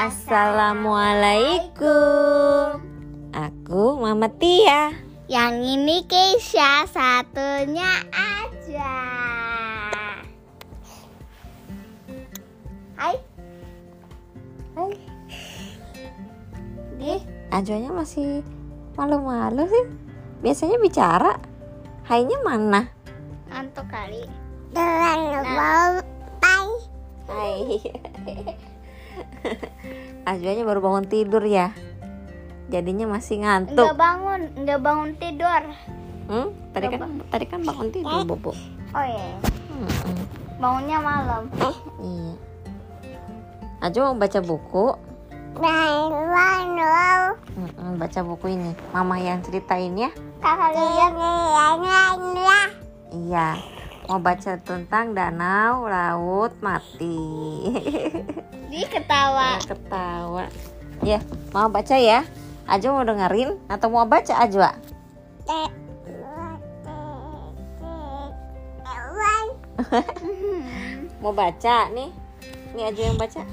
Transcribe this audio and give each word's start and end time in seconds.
Assalamualaikum. 0.00 2.80
Aku 3.36 4.00
Mama 4.00 4.32
Tia. 4.32 4.96
Yang 5.28 5.76
ini 5.76 6.00
Keisha 6.08 6.88
satunya 6.88 8.00
aja. 8.08 8.96
Hai. 12.96 13.20
Hai. 14.72 14.96
Di 16.96 17.20
Ajonya 17.52 17.92
masih 17.92 18.40
malu-malu 18.96 19.68
sih. 19.68 19.84
Biasanya 20.40 20.80
bicara. 20.80 21.36
Hainya 22.08 22.40
mana? 22.40 22.88
ngantuk 23.52 23.84
kali. 23.92 24.24
Hai. 27.28 27.84
Ajonya 30.30 30.62
baru 30.62 30.80
bangun 30.80 31.06
tidur 31.06 31.42
ya. 31.42 31.72
Jadinya 32.68 33.10
masih 33.10 33.38
Enggak 33.38 33.66
ngantuk. 33.66 33.96
bangun, 33.96 34.40
enggak 34.54 34.78
bangun 34.78 35.10
tidur. 35.16 35.62
Hmm? 36.30 36.48
Tadi 36.70 36.86
kan 36.86 37.00
tadi 37.26 37.44
kan 37.44 37.60
bangun 37.60 37.88
tidur, 37.90 38.22
Bobo. 38.22 38.54
Oh 38.90 39.04
iya, 39.04 39.34
Hmm, 39.70 40.22
bangunnya 40.56 40.98
malam. 40.98 41.42
iya. 41.98 42.34
Ajo 43.80 43.98
mau 44.04 44.16
baca 44.16 44.38
buku. 44.38 44.86
Mm-mm, 47.50 47.98
baca 47.98 48.20
buku 48.22 48.46
ini. 48.50 48.70
Mama 48.92 49.18
yang 49.18 49.42
ceritain 49.42 49.98
ya. 49.98 50.10
Kakak 50.38 50.70
lihat 50.72 51.12
Iya. 53.10 53.48
Mau 54.10 54.18
baca 54.18 54.58
tentang 54.58 55.14
danau 55.14 55.86
laut 55.86 56.50
mati. 56.58 57.14
di 58.66 58.82
ketawa. 58.90 59.62
Ketawa. 59.62 60.50
Ya, 61.06 61.22
mau 61.54 61.70
baca 61.70 61.94
ya? 61.94 62.26
Ajo 62.66 62.90
mau 62.90 63.06
dengerin 63.06 63.54
atau 63.70 63.86
mau 63.86 64.02
baca 64.10 64.34
Ajwa? 64.42 64.74
Mau 71.22 71.30
baca 71.30 71.86
nih? 71.94 72.10
Nih 72.74 72.84
Ajo 72.90 73.02
yang 73.06 73.14
baca. 73.14 73.46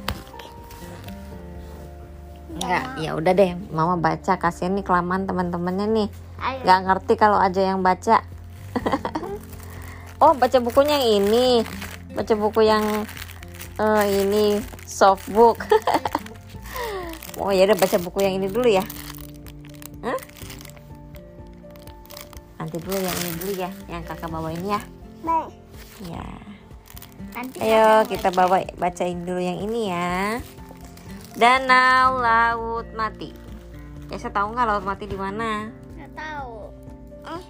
Enggak, 2.58 2.84
ya 2.98 3.14
udah 3.14 3.34
deh, 3.38 3.54
Mama 3.70 4.02
baca 4.02 4.34
kasihan 4.42 4.74
nih 4.74 4.82
kelamaan 4.82 5.30
teman-temannya 5.30 5.86
nih. 5.86 6.10
Ayo. 6.42 6.66
Gak 6.66 6.82
ngerti 6.90 7.14
kalau 7.14 7.38
aja 7.38 7.62
yang 7.62 7.86
baca. 7.86 8.26
oh, 10.22 10.34
baca 10.38 10.58
bukunya 10.62 10.96
yang 10.98 11.26
ini. 11.26 11.48
Baca 12.14 12.34
buku 12.34 12.62
yang 12.66 12.86
eh, 13.78 14.04
ini 14.26 14.58
soft 14.86 15.30
book. 15.30 15.62
oh 17.42 17.54
ya 17.54 17.70
udah 17.70 17.78
baca 17.78 17.98
buku 18.02 18.26
yang 18.26 18.42
ini 18.42 18.48
dulu 18.50 18.68
ya. 18.70 18.84
Hah? 20.02 20.20
Nanti 22.58 22.78
dulu 22.82 22.98
yang 22.98 23.18
ini 23.22 23.32
dulu 23.38 23.52
ya, 23.54 23.70
yang 23.86 24.02
kakak 24.02 24.30
bawa 24.30 24.50
ini 24.54 24.74
ya. 24.74 24.82
Ya. 26.06 26.26
Nanti 27.34 27.58
Ayo 27.62 28.06
kita 28.06 28.30
bawa 28.30 28.62
bacain 28.78 29.26
dulu 29.26 29.42
yang 29.42 29.58
ini 29.62 29.90
ya. 29.90 30.42
Danau 31.38 32.18
Laut 32.22 32.90
Mati. 32.94 33.34
Ya 34.10 34.18
saya 34.18 34.34
tahu 34.34 34.54
nggak 34.54 34.66
Laut 34.66 34.86
Mati 34.86 35.06
di 35.10 35.18
mana? 35.18 35.70
nggak 35.98 36.12
tahu. 36.14 36.70
Nah, 37.26 37.44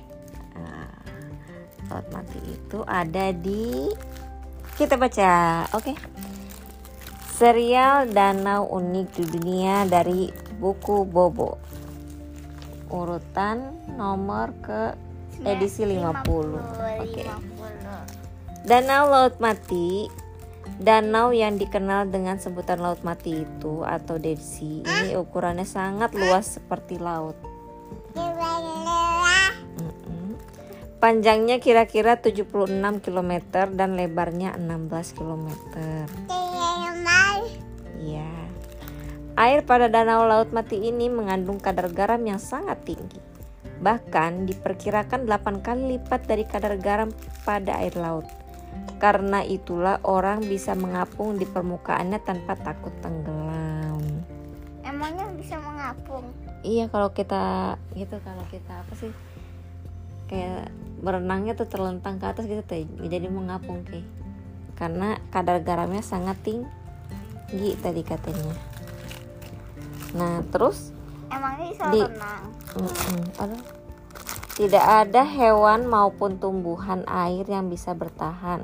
Laut 1.87 2.07
Mati 2.11 2.39
itu 2.43 2.79
ada 2.83 3.31
di 3.31 3.91
kita 4.77 4.93
baca, 4.99 5.65
oke? 5.73 5.93
Serial 7.37 8.09
Danau 8.09 8.65
Unik 8.69 9.07
di 9.13 9.25
Dunia 9.25 9.85
dari 9.85 10.29
buku 10.57 11.05
Bobo. 11.05 11.57
Urutan 12.89 13.73
nomor 13.93 14.53
ke 14.61 14.97
edisi 15.45 15.85
50. 15.85 16.25
Oke. 17.01 17.23
50. 17.23 18.67
Danau 18.67 19.07
Laut 19.07 19.39
Mati 19.39 20.09
Danau 20.77 21.31
yang 21.33 21.57
dikenal 21.57 22.11
dengan 22.11 22.37
sebutan 22.37 22.83
Laut 22.83 23.01
Mati 23.01 23.47
itu 23.47 23.81
atau 23.81 24.19
Dead 24.19 24.37
Sea 24.37 24.83
ini 24.83 25.17
ukurannya 25.17 25.65
sangat 25.65 26.13
luas 26.13 26.59
seperti 26.59 26.99
laut. 26.99 27.39
Panjangnya 30.97 31.61
kira-kira 31.61 32.17
76 32.17 32.73
km 33.05 33.31
dan 33.69 33.93
lebarnya 33.93 34.57
16 34.57 35.13
km. 35.13 35.45
Iya. 38.01 38.33
Air 39.37 39.61
pada 39.61 39.85
danau 39.93 40.25
laut 40.25 40.49
mati 40.49 40.81
ini 40.81 41.05
mengandung 41.05 41.61
kadar 41.61 41.93
garam 41.93 42.17
yang 42.25 42.41
sangat 42.41 42.81
tinggi. 42.81 43.21
Bahkan 43.77 44.49
diperkirakan 44.49 45.29
8 45.29 45.61
kali 45.61 46.01
lipat 46.01 46.25
dari 46.25 46.49
kadar 46.49 46.73
garam 46.81 47.13
pada 47.45 47.77
air 47.77 47.93
laut. 47.93 48.25
Karena 48.97 49.45
itulah 49.45 50.01
orang 50.01 50.41
bisa 50.49 50.73
mengapung 50.73 51.37
di 51.37 51.45
permukaannya 51.45 52.17
tanpa 52.25 52.57
takut 52.57 52.97
tenggelam. 53.05 54.01
Emangnya 54.81 55.29
bisa 55.37 55.61
mengapung? 55.61 56.25
Iya 56.65 56.89
kalau 56.89 57.13
kita 57.13 57.77
gitu 57.93 58.17
kalau 58.25 58.41
kita 58.49 58.81
apa 58.81 58.93
sih 58.97 59.13
kayak 60.27 60.73
berenangnya 60.97 61.53
tuh 61.53 61.69
terlentang 61.69 62.17
ke 62.17 62.25
atas 62.25 62.49
gitu 62.49 62.61
teh 62.65 62.85
jadi 63.05 63.29
mengapung 63.29 63.85
ke 63.85 64.01
karena 64.77 65.17
kadar 65.33 65.61
garamnya 65.65 66.05
sangat 66.05 66.37
tinggi 66.45 67.73
tadi 67.81 68.01
katanya. 68.05 68.53
Nah 70.13 70.45
terus 70.53 70.93
Emangnya 71.27 71.65
bisa 71.73 71.83
Di- 71.91 72.07
renang? 72.07 72.43
mm-mm, 72.77 73.21
aduh. 73.41 73.63
tidak 74.57 74.85
ada 74.85 75.21
hewan 75.21 75.85
maupun 75.85 76.41
tumbuhan 76.41 77.05
air 77.05 77.45
yang 77.45 77.69
bisa 77.69 77.93
bertahan 77.93 78.63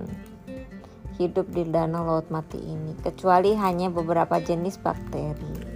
hidup 1.21 1.45
di 1.53 1.69
danau 1.69 2.01
laut 2.01 2.33
mati 2.33 2.57
ini 2.57 2.97
kecuali 2.97 3.53
hanya 3.53 3.93
beberapa 3.93 4.41
jenis 4.41 4.81
bakteri. 4.81 5.72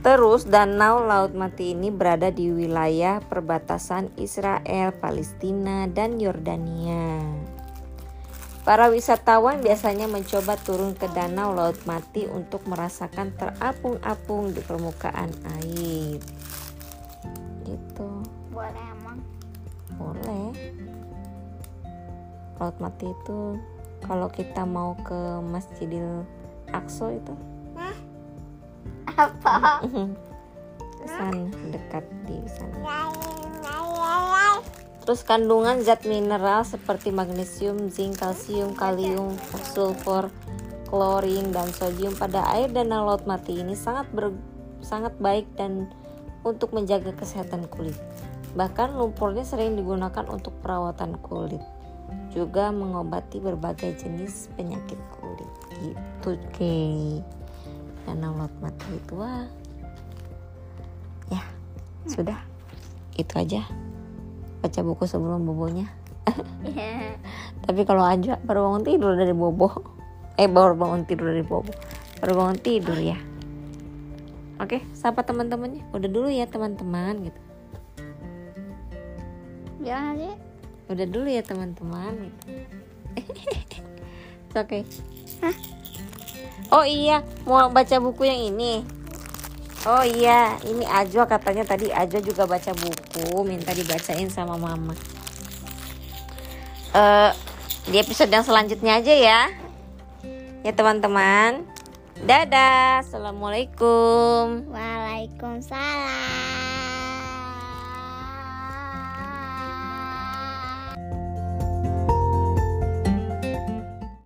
Terus 0.00 0.48
danau 0.48 1.04
laut 1.04 1.36
mati 1.36 1.76
ini 1.76 1.92
berada 1.92 2.32
di 2.32 2.48
wilayah 2.48 3.20
perbatasan 3.20 4.08
Israel, 4.16 4.96
Palestina, 4.96 5.84
dan 5.92 6.16
Yordania. 6.16 7.20
Para 8.64 8.88
wisatawan 8.88 9.60
biasanya 9.60 10.08
mencoba 10.08 10.56
turun 10.56 10.96
ke 10.96 11.04
danau 11.12 11.52
laut 11.52 11.76
mati 11.84 12.24
untuk 12.24 12.64
merasakan 12.64 13.36
terapung-apung 13.36 14.56
di 14.56 14.64
permukaan 14.64 15.36
air. 15.60 16.16
Gitu, 17.68 18.10
Boleh 18.56 18.84
emang. 18.96 19.20
boleh. 20.00 20.48
Laut 22.56 22.76
mati 22.80 23.04
itu 23.04 23.60
kalau 24.00 24.32
kita 24.32 24.64
mau 24.64 24.96
ke 25.04 25.44
Masjidil 25.44 26.24
Aqsa 26.72 27.12
itu 27.12 27.36
Apa? 29.16 29.82
sana 31.10 31.48
dekat 31.72 32.04
di 32.28 32.38
sana. 32.46 32.76
Terus 35.00 35.26
kandungan 35.26 35.82
zat 35.82 36.06
mineral 36.06 36.62
seperti 36.62 37.10
magnesium, 37.10 37.90
zinc, 37.90 38.20
kalsium, 38.20 38.76
kalium, 38.76 39.34
sulfur, 39.74 40.30
klorin 40.86 41.50
dan 41.50 41.66
sodium 41.74 42.14
pada 42.14 42.46
air 42.54 42.70
danau 42.70 43.08
laut 43.08 43.24
mati 43.24 43.58
ini 43.58 43.74
sangat 43.74 44.06
ber- 44.12 44.38
sangat 44.84 45.16
baik 45.18 45.48
dan 45.56 45.88
untuk 46.46 46.70
menjaga 46.76 47.16
kesehatan 47.16 47.66
kulit. 47.68 47.96
Bahkan 48.54 48.98
lumpurnya 48.98 49.46
sering 49.46 49.78
digunakan 49.78 50.26
untuk 50.26 50.54
perawatan 50.60 51.18
kulit. 51.22 51.62
Juga 52.34 52.74
mengobati 52.74 53.38
berbagai 53.38 54.02
jenis 54.02 54.50
penyakit 54.58 54.98
kulit. 55.18 55.50
Gitu, 55.78 56.34
oke. 56.34 56.78
Danau 58.08 58.36
laut 58.36 58.54
mati 58.60 58.88
itu 58.96 59.14
wah. 59.16 59.44
Ya, 61.30 61.42
sudah. 62.08 62.38
Itu 63.16 63.32
aja. 63.36 63.64
Baca 64.60 64.80
buku 64.84 65.04
sebelum 65.08 65.44
bobonya. 65.44 65.88
Iya. 66.64 67.16
tapi 67.64 67.82
kalau 67.84 68.04
aja 68.04 68.36
baru 68.44 68.70
bangun 68.70 68.84
tidur 68.84 69.12
dari 69.16 69.32
bobo. 69.32 69.68
Eh 70.36 70.48
baru 70.48 70.76
bangun 70.76 71.04
tidur 71.08 71.32
dari 71.32 71.44
bobo. 71.44 71.72
Baru 72.20 72.32
bangun 72.36 72.58
tidur 72.60 72.96
ya. 72.96 73.16
Oke 74.60 74.84
sapa 74.92 75.24
teman-temannya? 75.24 75.88
Udah 75.96 76.08
dulu 76.08 76.28
ya 76.28 76.44
teman-teman 76.44 77.28
gitu. 77.28 77.40
Aja. 79.80 80.36
udah 80.90 81.06
dulu 81.06 81.30
ya 81.30 81.40
teman-teman 81.40 82.28
gitu. 82.28 82.38
Oke 84.60 84.84
oh 86.68 86.84
iya 86.84 87.24
mau 87.48 87.72
baca 87.72 87.96
buku 87.96 88.28
yang 88.28 88.40
ini 88.52 89.00
Oh 89.88 90.04
iya, 90.04 90.60
ini 90.68 90.84
Ajwa 90.84 91.24
katanya 91.24 91.64
tadi 91.64 91.88
Ajwa 91.88 92.20
juga 92.20 92.44
baca 92.44 92.68
buku, 92.76 93.40
minta 93.48 93.72
dibacain 93.72 94.28
sama 94.28 94.60
mama. 94.60 94.92
Eh, 96.92 97.32
di 97.88 97.96
episode 97.96 98.28
yang 98.28 98.44
selanjutnya 98.44 99.00
aja 99.00 99.14
ya. 99.16 99.40
Ya 100.60 100.72
teman-teman. 100.76 101.64
Dadah, 102.20 103.00
assalamualaikum. 103.00 104.68
Waalaikumsalam. 104.68 105.99